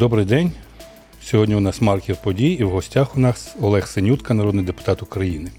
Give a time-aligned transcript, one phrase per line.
[0.00, 0.52] Добрий день.
[1.22, 5.50] Сьогодні у нас маркер подій, і в гостях у нас Олег Синютка, народний депутат України.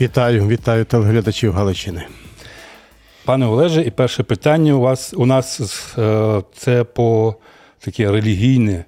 [0.00, 2.06] Вітаю, вітаю телеглядачів Галичини.
[3.24, 5.60] Пане Олеже, і перше питання у вас у нас
[5.98, 7.34] е, це по
[7.78, 8.84] таке релігійне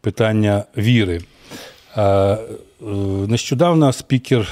[0.00, 1.20] питання віри.
[1.96, 2.38] Е,
[3.28, 4.48] Нещодавно спікер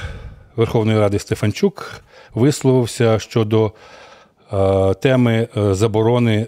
[0.55, 2.01] Верховної Ради Стефанчук
[2.33, 3.71] висловився щодо
[4.53, 6.47] е, теми заборони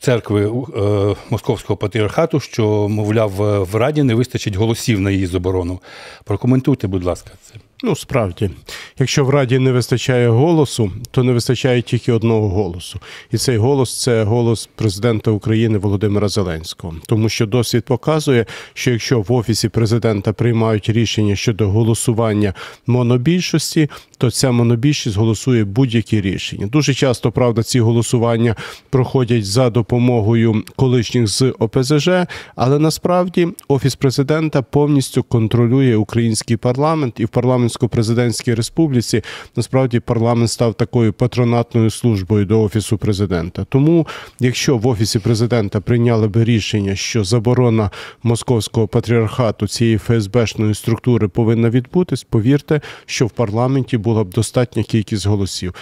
[0.00, 3.30] церкви е, Московського патріархату, що, мовляв,
[3.64, 5.80] в Раді не вистачить голосів на її заборону.
[6.24, 7.54] Прокоментуйте, будь ласка, це.
[7.82, 8.50] Ну, справді,
[8.98, 13.00] якщо в Раді не вистачає голосу, то не вистачає тільки одного голосу.
[13.32, 16.94] І цей голос це голос президента України Володимира Зеленського.
[17.06, 22.54] Тому що досвід показує, що якщо в офісі президента приймають рішення щодо голосування
[22.86, 26.66] монобільшості, то ця монобільшість голосує будь-які рішення.
[26.66, 28.56] Дуже часто, правда, ці голосування
[28.90, 32.08] проходять за допомогою колишніх з ОПЗЖ,
[32.56, 37.28] але насправді офіс президента повністю контролює український парламент і в
[37.68, 39.22] парламентсько-президентській республіці
[39.56, 43.64] насправді парламент став такою патронатною службою до офісу президента.
[43.64, 44.06] Тому,
[44.40, 47.90] якщо в офісі президента прийняли би рішення, що заборона
[48.22, 55.26] московського патріархату цієї ФСБшної структури повинна відбутись, повірте, що в парламенті була б достатня кількість
[55.26, 55.74] голосів.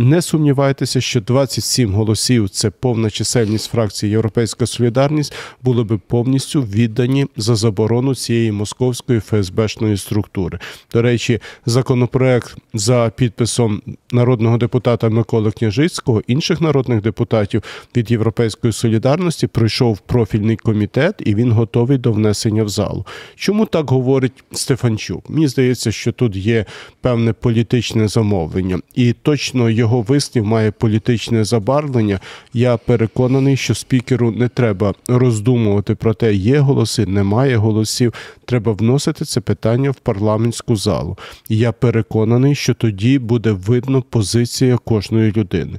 [0.00, 7.26] Не сумнівайтеся, що 27 голосів це повна чисельність фракції Європейська Солідарність були би повністю віддані
[7.36, 10.58] за заборону цієї московської ФСБшної структури.
[10.92, 13.82] До речі, законопроект за підписом
[14.12, 17.62] народного депутата Миколи Княжицького, інших народних депутатів
[17.96, 23.06] від Європейської солідарності пройшов профільний комітет і він готовий до внесення в залу.
[23.36, 25.30] Чому так говорить Стефанчук?
[25.30, 26.64] Мені здається, що тут є
[27.00, 32.20] певне політичне замовлення, і точно його вислів має політичне забарвлення.
[32.54, 38.14] Я переконаний, що спікеру не треба роздумувати про те, є голоси, немає голосів.
[38.44, 41.16] Треба вносити це питання в парламентську залу.
[41.48, 45.78] Я переконаний, що тоді буде видно позиція кожної людини.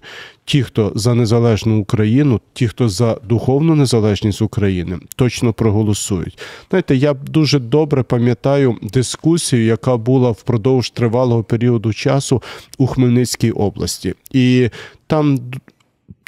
[0.50, 6.40] Ті, хто за незалежну Україну, ті, хто за духовну незалежність України, точно проголосують.
[6.70, 12.44] Знаєте, я дуже добре пам'ятаю дискусію, яка була впродовж тривалого періоду часу
[12.78, 13.99] у Хмельницькій області,
[14.32, 14.70] і
[15.08, 15.40] там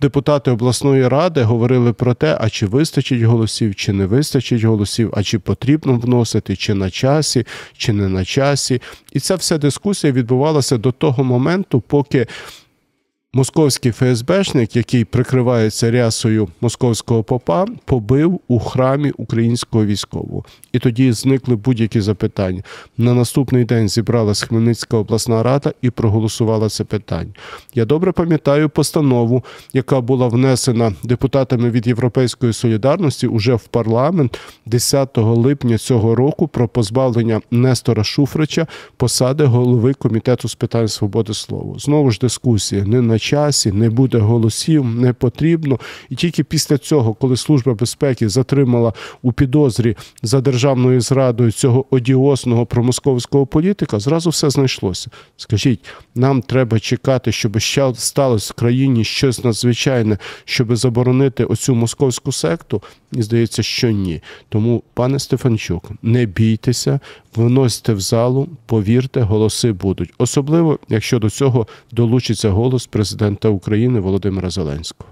[0.01, 5.23] депутати обласної ради говорили про те, а чи вистачить голосів, чи не вистачить голосів, а
[5.23, 7.45] чи потрібно вносити, чи на часі,
[7.77, 8.81] чи не на часі.
[9.11, 12.27] І ця вся дискусія відбувалася до того моменту, поки.
[13.33, 20.43] Московський ФСБшник, який прикривається рясою московського попа, побив у храмі українського військового.
[20.71, 22.63] І тоді зникли будь-які запитання.
[22.97, 27.31] На наступний день зібралась Хмельницька обласна рада і проголосувала це питання.
[27.73, 29.43] Я добре пам'ятаю постанову,
[29.73, 36.67] яка була внесена депутатами від Європейської солідарності уже в парламент 10 липня цього року про
[36.67, 41.75] позбавлення Нестора Шуфрича посади голови комітету з питань свободи слова.
[41.79, 45.79] Знову ж дискусія не на часі, не буде голосів, не потрібно.
[46.09, 52.65] І тільки після цього, коли служба безпеки затримала у підозрі за державною зрадою цього одіозного
[52.65, 55.09] промосковського політика, зразу все знайшлося.
[55.37, 55.79] Скажіть,
[56.15, 62.81] нам треба чекати, щоб ще сталося в країні щось надзвичайне, щоб заборонити оцю московську секту?
[63.11, 64.21] Здається, що ні.
[64.49, 66.99] Тому, пане Стефанчук, не бійтеся,
[67.35, 70.13] виносьте в залу, повірте, голоси будуть.
[70.17, 75.09] Особливо, якщо до цього долучиться голос президента України Володимира Зеленського.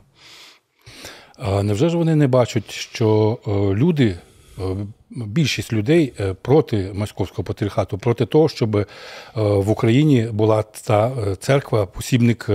[1.42, 4.18] А невже ж вони не бачать, що е, люди,
[4.60, 4.62] е,
[5.10, 8.88] більшість людей е, проти московського патріархату, проти того, щоб
[9.36, 12.50] в Україні була та церква, посібник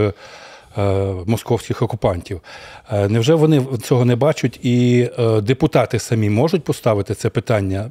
[1.26, 2.40] московських окупантів?
[2.92, 7.90] Е, Невже вони цього не бачать, і е, депутати самі можуть поставити це питання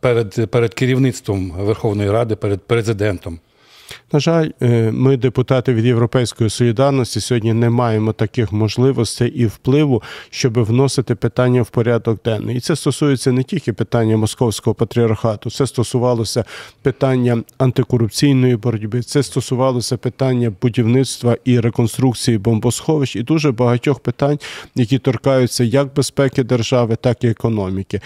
[0.00, 3.38] перед, перед керівництвом Верховної Ради, перед президентом?
[4.12, 10.02] На жаль, е, ми, депутати від Європейської солідарності, сьогодні не маємо таких можливостей і впливу,
[10.30, 12.56] щоб вносити питання в порядок денний.
[12.56, 16.44] І це стосується не тільки питання московського патріархату, це стосувалося
[16.82, 24.38] питання антикорупційної боротьби, це стосувалося питання будівництва і реконструкції бомбосховищ, і дуже багатьох питань,
[24.74, 28.00] які торкаються як безпеки держави, так і економіки.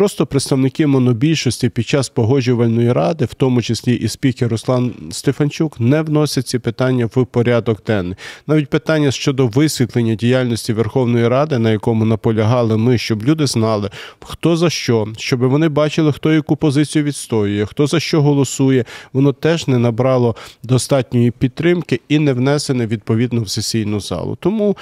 [0.00, 6.02] Просто представники монобільшості під час погоджувальної ради, в тому числі і спікер Руслан Стефанчук, не
[6.02, 8.14] вносять ці питання в порядок денний.
[8.46, 14.56] Навіть питання щодо висвітлення діяльності Верховної Ради, на якому наполягали ми, щоб люди знали, хто
[14.56, 19.68] за що, щоб вони бачили, хто яку позицію відстоює, хто за що голосує, воно теж
[19.68, 24.36] не набрало достатньої підтримки і не внесене відповідно в сесійну залу.
[24.40, 24.76] Тому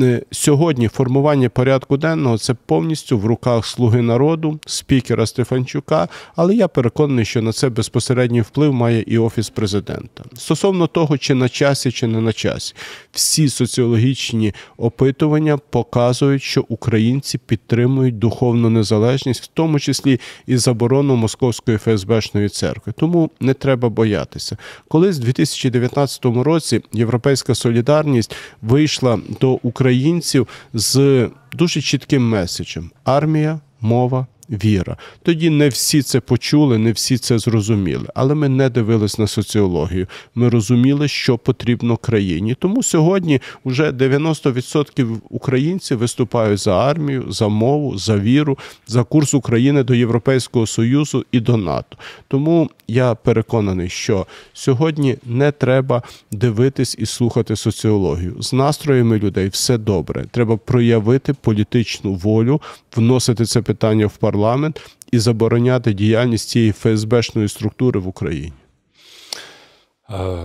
[0.00, 6.08] е, сьогодні формування порядку денного це повністю в руках слуги народу, спікера Стефанчука.
[6.36, 10.24] Але я переконаний, що на це безпосередній вплив має і офіс президента.
[10.36, 12.74] Стосовно того, чи на часі, чи не на часі,
[13.12, 21.78] всі соціологічні опитування показують, що українці підтримують духовну незалежність, в тому числі і заборону московської
[21.78, 22.92] ФСБшної церкви.
[22.96, 24.56] Тому не треба боятися.
[24.88, 34.26] Колись в 2019 році Європейська солідарність вийшла до українців з дуже чітким меседжем: армія, мова,
[34.50, 34.96] віра.
[35.22, 38.06] Тоді не всі це почули, не всі це зрозуміли.
[38.14, 40.06] Але ми не дивились на соціологію.
[40.34, 42.54] Ми розуміли, що потрібно країні.
[42.54, 49.82] Тому сьогодні вже 90% українців виступають за армію, за мову, за віру, за курс України
[49.82, 51.96] до Європейського Союзу і до НАТО.
[52.28, 56.02] Тому я переконаний, що сьогодні не треба
[56.32, 58.36] дивитись і слухати соціологію.
[58.42, 60.24] З настроями людей все добре.
[60.30, 62.60] Треба проявити політичну волю,
[62.96, 64.80] вносити це питання в парламент парламент
[65.12, 68.52] і забороняти діяльність цієї ФСБшної структури в Україні.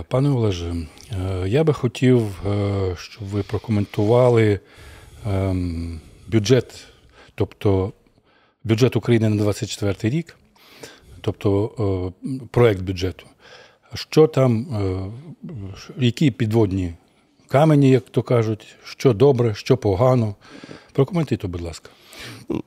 [0.08, 0.74] Пане Олеже,
[1.46, 2.22] я би хотів,
[2.98, 4.60] щоб ви прокоментували
[5.26, 6.84] ем, бюджет,
[7.34, 7.92] тобто
[8.64, 10.36] бюджет України на 24 рік,
[11.20, 12.12] тобто
[12.50, 13.26] проект бюджету.
[13.94, 14.66] Що там,
[15.98, 16.94] які підводні
[17.48, 20.34] камені, як то кажуть, що добре, що погано.
[20.92, 21.90] Прокоментуйте, будь ласка.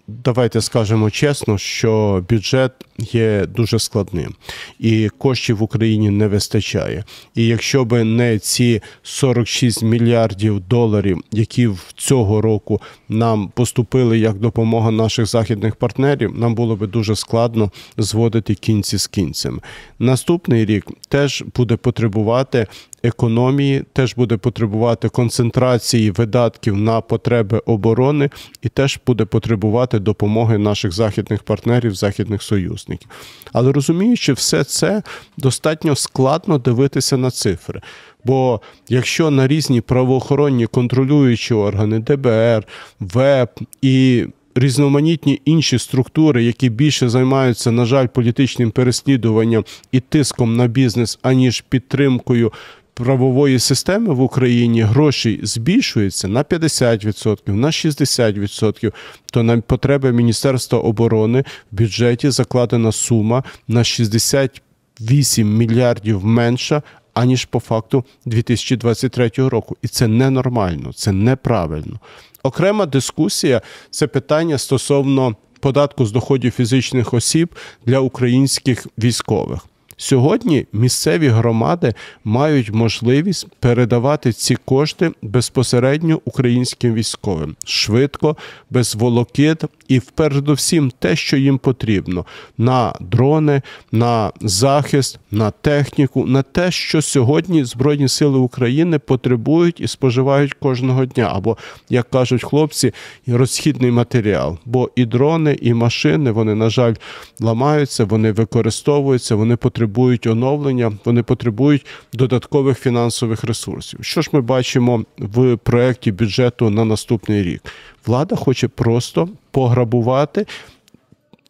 [0.07, 4.35] Давайте скажемо чесно, що бюджет є дуже складним,
[4.79, 7.03] і коштів в Україні не вистачає.
[7.35, 14.37] І якщо би не ці 46 мільярдів доларів, які в цього року нам поступили як
[14.37, 19.59] допомога наших західних партнерів, нам було би дуже складно зводити кінці з кінцями.
[19.99, 22.67] Наступний рік теж буде потребувати
[23.03, 28.29] економії, теж буде потребувати концентрації видатків на потреби оборони,
[28.61, 33.09] і теж буде потребувати допомоги наших західних партнерів, західних союзників.
[33.53, 35.03] Але розуміючи все це,
[35.37, 37.81] достатньо складно дивитися на цифри.
[38.25, 42.63] Бо якщо на різні правоохоронні контролюючі органи ДБР,
[42.99, 44.25] ВЕП і
[44.55, 51.61] Різноманітні інші структури, які більше займаються, на жаль, політичним переслідуванням і тиском на бізнес, аніж
[51.61, 52.51] підтримкою
[52.93, 58.93] правової системи в Україні гроші збільшуються на 50%, на 60%,
[59.31, 66.81] то на потреби Міністерства оборони в бюджеті закладена сума на 68 мільярдів менша.
[67.13, 71.99] Аніж по факту 2023 року, і це ненормально, це неправильно.
[72.43, 77.55] Окрема дискусія це питання стосовно податку з доходів фізичних осіб
[77.85, 79.59] для українських військових.
[79.97, 81.93] Сьогодні місцеві громади
[82.23, 88.37] мають можливість передавати ці кошти безпосередньо українським військовим швидко,
[88.69, 92.25] без волокит і передусім те, що їм потрібно:
[92.57, 93.61] на дрони,
[93.91, 101.05] на захист, на техніку, на те, що сьогодні Збройні Сили України потребують і споживають кожного
[101.05, 101.31] дня.
[101.33, 101.57] Або,
[101.89, 102.93] як кажуть хлопці,
[103.27, 104.57] розхідний матеріал.
[104.65, 106.93] Бо і дрони, і машини, вони, на жаль,
[107.39, 109.82] ламаються, вони використовуються, вони потребують
[110.27, 113.99] оновлення, вони потребують додаткових фінансових ресурсів.
[114.03, 117.61] Що ж ми бачимо в проєкті бюджету на наступний рік?
[118.05, 120.45] Влада хоче просто пограбувати.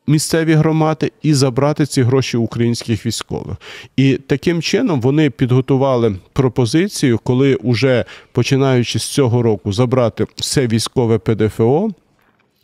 [0.08, 3.58] Місцеві громади і забрати ці гроші українських військових,
[3.98, 11.18] і таким чином вони підготували пропозицію, коли уже починаючи з цього року забрати все військове
[11.18, 11.90] ПДФО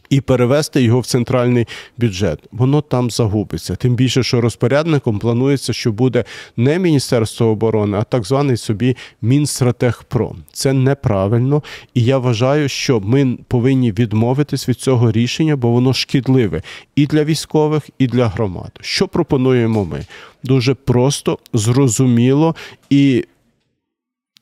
[0.09, 2.39] і перевести його в центральний бюджет.
[2.51, 3.75] Воно там загубиться.
[3.75, 6.23] Тим більше, що розпорядником планується, що буде
[6.57, 10.37] не Міністерство оборони, а так званий собі Мінстратегпром.
[10.53, 11.63] Це неправильно,
[11.93, 16.61] і я вважаю, що ми повинні відмовитись від цього рішення, бо воно шкідливе
[16.95, 18.71] і для військових, і для громад.
[18.81, 20.05] Що пропонуємо ми?
[20.43, 22.55] Дуже просто, зрозуміло
[22.89, 23.25] і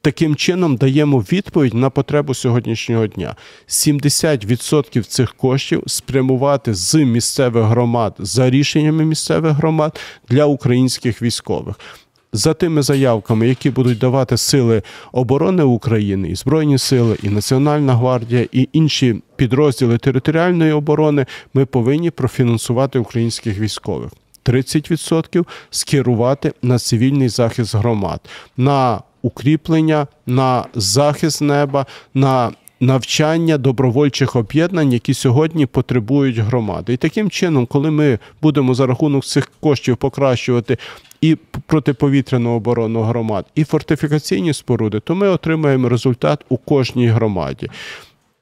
[0.08, 3.36] таким чином даємо відповідь на потребу сьогоднішнього дня.
[3.68, 10.00] 70% цих коштів спрямувати з місцевих громад за рішеннями місцевих громад
[10.30, 11.80] для українських військових.
[12.34, 18.48] за тими заявками, які будуть давати сили оборони України, і Збройні сили, і Національна гвардія,
[18.52, 24.12] і інші підрозділи територіальної оборони, ми повинні профінансувати українських військових.
[24.46, 28.20] 30% скерувати на цивільний захист громад,
[28.58, 36.94] на укріплення, на захист неба, на навчання добровольчих об'єднань, які сьогодні потребують громади.
[36.94, 40.78] І таким чином, коли ми будемо за рахунок цих коштів покращувати.
[41.22, 47.70] І протиповітряну оборону громад, і фортифікаційні споруди, то ми отримаємо результат у кожній громаді.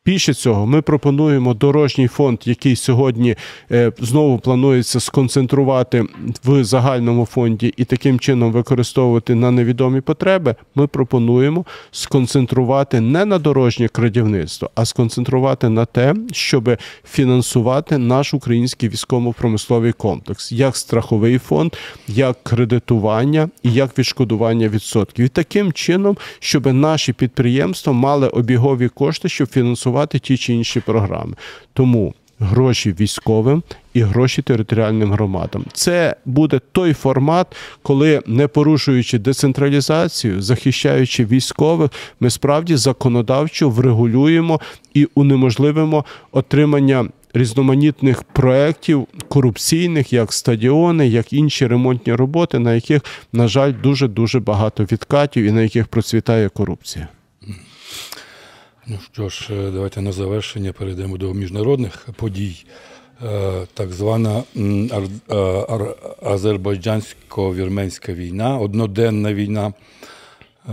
[0.05, 3.35] Більше цього, ми пропонуємо дорожній фонд, який сьогодні
[3.71, 6.05] е, знову планується сконцентрувати
[6.43, 10.55] в загальному фонді і таким чином використовувати на невідомі потреби.
[10.75, 16.77] Ми пропонуємо сконцентрувати не на дорожнє крадівництво, а сконцентрувати на те, щоб
[17.12, 21.74] фінансувати наш український військово-промисловий комплекс, як страховий фонд,
[22.07, 25.25] як кредитування і як відшкодування відсотків.
[25.25, 30.79] І таким чином, щоб наші підприємства мали обігові кошти, щоб фінансувати фінансувати ті чи інші
[30.79, 31.35] програми.
[31.73, 35.65] Тому гроші військовим і гроші територіальним громадам.
[35.73, 37.47] Це буде той формат,
[37.81, 44.59] коли не порушуючи децентралізацію, захищаючи військових, ми справді законодавчо врегулюємо
[44.93, 47.09] і унеможливимо отримання.
[47.37, 53.01] Різноманітних проєктів корупційних, як стадіони, як інші ремонтні роботи, на яких,
[53.33, 57.07] на жаль, дуже дуже багато відкатів і на яких процвітає корупція.
[58.87, 62.65] Ну що ж, е, давайте на завершення перейдемо до міжнародних подій.
[63.23, 64.43] Е, так звана
[66.21, 69.73] азербайджансько-вірменська війна, одноденна війна,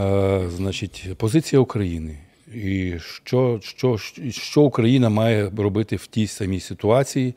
[0.01, 2.19] е, значить, позиція України.
[2.55, 3.99] І що, що,
[4.31, 7.35] що Україна має робити в тій самій ситуації?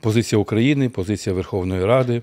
[0.00, 2.22] Позиція України, позиція Верховної Ради.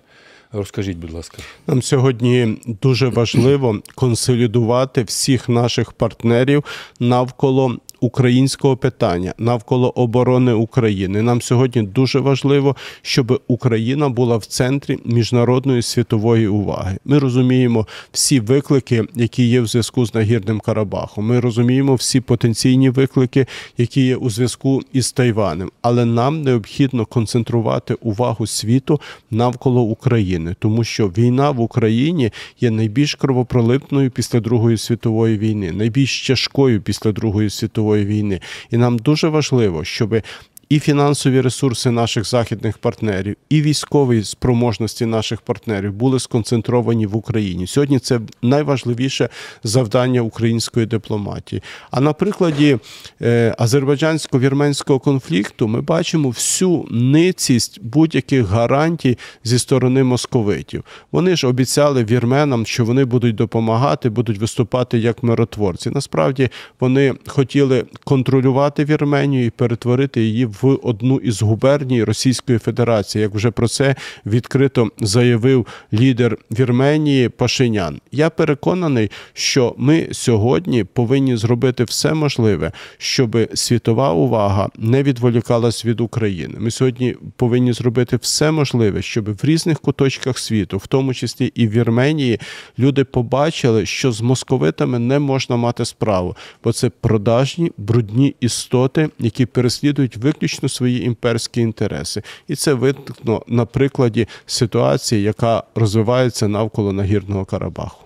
[0.51, 1.37] Розкажіть, будь ласка,
[1.67, 6.63] нам сьогодні дуже важливо консолідувати всіх наших партнерів
[6.99, 11.21] навколо українського питання навколо оборони України.
[11.21, 16.97] Нам сьогодні дуже важливо, щоб Україна була в центрі міжнародної світової уваги.
[17.05, 21.25] Ми розуміємо всі виклики, які є в зв'язку з нагірним Карабахом.
[21.25, 23.45] Ми розуміємо всі потенційні виклики,
[23.77, 25.71] які є у зв'язку із Тайванем.
[25.81, 32.31] Але нам необхідно концентрувати увагу світу навколо України, тому що війна в Україні
[32.61, 38.39] є найбільш кровопролитною після Другої світової війни, найбільш тяжкою після Другої світової світової війни.
[38.71, 40.21] І нам дуже важливо, щоб
[40.69, 47.67] і фінансові ресурси наших західних партнерів, і військові спроможності наших партнерів були сконцентровані в Україні.
[47.67, 49.29] Сьогодні це найважливіше
[49.63, 51.61] завдання української дипломатії.
[51.91, 52.77] А на прикладі
[53.21, 60.83] е, азербайджансько-вірменського конфлікту ми бачимо всю ницість будь-яких гарантій зі сторони московитів.
[61.11, 65.89] Вони ж обіцяли вірменам, що вони будуть допомагати, будуть виступати як миротворці.
[65.89, 73.21] Насправді вони хотіли контролювати Вірменію і перетворити її в в одну із губерній Російської Федерації,
[73.21, 73.95] як вже про це
[74.25, 77.99] відкрито заявив лідер Вірменії Пашинян.
[78.11, 86.01] Я переконаний, що ми сьогодні повинні зробити все можливе, щоб світова увага не відволікалась від
[86.01, 86.55] України.
[86.59, 91.67] Ми сьогодні повинні зробити все можливе, щоб в різних куточках світу, в тому числі і
[91.67, 92.39] в Вірменії,
[92.79, 99.45] люди побачили, що з московитами не можна мати справу, бо це продажні брудні істоти, які
[99.45, 106.93] переслідують виключно виключно свої імперські інтереси, і це видно на прикладі ситуації, яка розвивається навколо
[106.93, 108.05] нагірного Карабаху.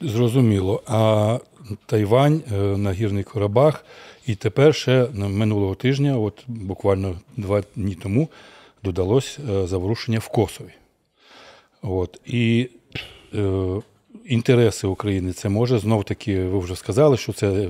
[0.00, 0.82] Зрозуміло.
[0.86, 1.38] А
[1.86, 3.84] Тайвань, е, нагірний Карабах,
[4.26, 8.28] і тепер ще минулого тижня, от буквально два дні тому,
[8.84, 10.72] додалось е, заворушення в Косові.
[11.82, 12.70] От, І
[13.34, 13.80] е,
[14.24, 17.68] інтереси України це може знов таки, ви вже сказали, що це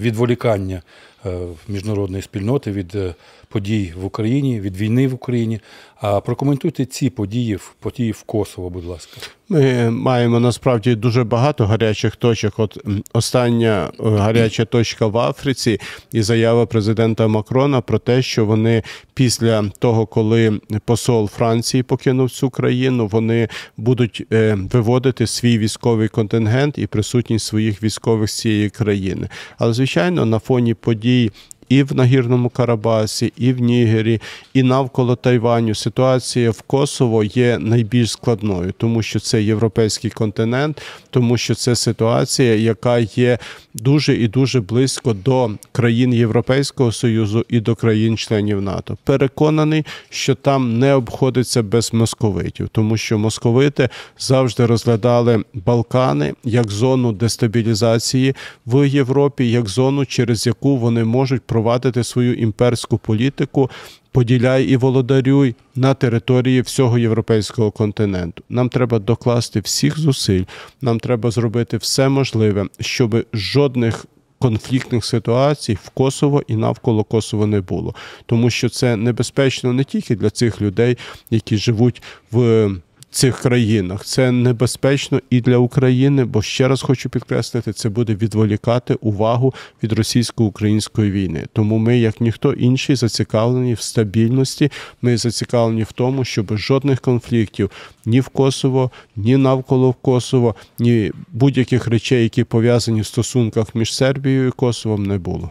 [0.00, 0.82] відволікання
[1.26, 3.14] Е, міжнародної спільноти від е,
[3.48, 5.60] подій в Україні, від війни в Україні.
[6.00, 9.20] А прокоментуйте ці події події в Косово, будь ласка.
[9.48, 12.58] Ми маємо насправді дуже багато гарячих точок.
[12.58, 12.78] От
[13.12, 15.80] остання е, гаряча точка в Африці
[16.12, 18.82] і заява президента Макрона про те, що вони
[19.14, 24.26] після того, коли посол Франції покинув цю країну, вони будуть
[24.56, 29.28] виводити свій військовий контингент і присутність своїх військових з цієї країни.
[29.58, 31.32] Але звичайно, на фоні подій
[31.68, 34.20] і в Нагірному Карабасі, і в Нігері,
[34.54, 41.36] і навколо Тайваню ситуація в Косово є найбільш складною, тому що це європейський континент, тому
[41.36, 43.38] що це ситуація, яка є
[43.74, 48.96] дуже і дуже близько до країн Європейського союзу і до країн-членів НАТО.
[49.04, 57.12] Переконаний, що там не обходиться без московитів, тому що московити завжди розглядали Балкани як зону
[57.12, 58.34] дестабілізації
[58.66, 63.70] в Європі, як зону, через яку вони можуть провадити свою імперську політику.
[64.12, 68.42] Поділяй і володарюй на території всього європейського континенту.
[68.48, 70.44] Нам треба докласти всіх зусиль.
[70.82, 74.06] Нам треба зробити все можливе, щоб жодних
[74.38, 77.94] конфліктних ситуацій в Косово і навколо Косово не було,
[78.26, 80.98] тому що це небезпечно не тільки для цих людей,
[81.30, 82.70] які живуть в
[83.14, 84.04] цих країнах.
[84.04, 89.92] Це небезпечно і для України, бо ще раз хочу підкреслити, це буде відволікати увагу від
[89.92, 91.46] російсько-української війни.
[91.52, 94.70] Тому ми, як ніхто інший, зацікавлені в стабільності.
[95.02, 97.70] Ми зацікавлені в тому, щоб жодних конфліктів
[98.06, 104.48] ні в Косово, ні навколо Косово, ні будь-яких речей, які пов'язані в стосунках між Сербією
[104.48, 105.50] і Косовом, не було.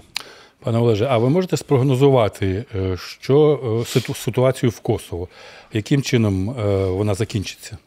[0.63, 3.59] Пане Олеже, а ви можете спрогнозувати, е, що
[3.97, 5.27] е, ситуацію в Косово?
[5.73, 7.77] Яким чином е, вона закінчиться?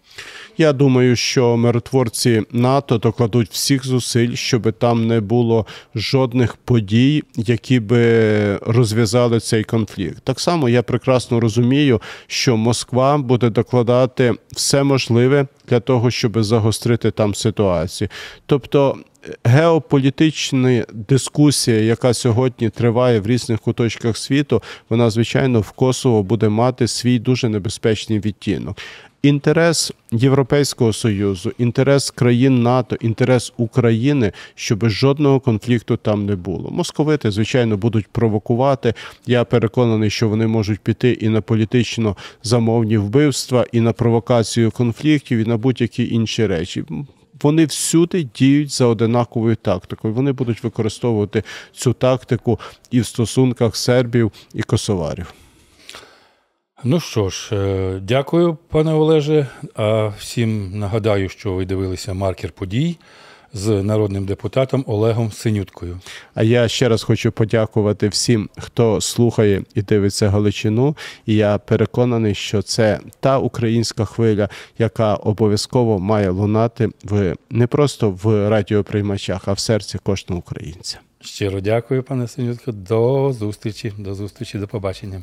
[0.59, 7.81] Я думаю, що миротворці НАТО докладуть всіх зусиль, щоб там не було жодних подій, які
[7.81, 10.19] би розв'язали цей конфлікт.
[10.25, 17.11] Так само я прекрасно розумію, що Москва буде докладати все можливе для того, щоб загострити
[17.11, 18.09] там ситуацію.
[18.47, 18.97] Тобто.
[19.45, 26.89] Геополітична дискусія, яка сьогодні триває в різних куточках світу, вона звичайно в Косово буде мати
[26.89, 28.77] свій дуже небезпечний відтінок.
[29.23, 36.71] Інтерес Європейського союзу, інтерес країн НАТО, інтерес України, щоб жодного конфлікту там не було.
[36.71, 38.95] Московити, звичайно, будуть провокувати.
[39.27, 45.39] Я переконаний, що вони можуть піти і на політично замовні вбивства, і на провокацію конфліктів,
[45.39, 46.85] і на будь-які інші речі.
[47.43, 50.15] Вони всюди діють за одинаковою тактикою.
[50.15, 55.35] Вони будуть використовувати цю тактику і в стосунках сербів і косоварів.
[56.85, 59.47] Ну що ж, е, дякую, пане Олеже.
[59.75, 62.97] А всім нагадаю, що ви дивилися маркер подій
[63.53, 66.01] з народним депутатом Олегом Синюткою.
[66.35, 70.97] А я ще раз хочу подякувати всім, хто слухає і дивиться Галичину.
[71.27, 74.49] І я переконаний, що це та українська хвиля,
[74.79, 80.99] яка обов'язково має лунати в не просто в радіоприймачах, а в серці кожного українця.
[81.21, 82.73] Щиро дякую, пане Синютко.
[82.73, 85.23] До зустрічі, до зустрічі, до побачення.